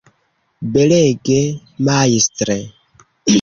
[0.77, 1.37] Belege,
[1.91, 2.59] majstre!